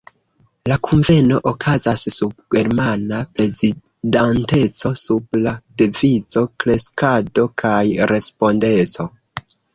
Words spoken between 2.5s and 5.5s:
germana prezidanteco sub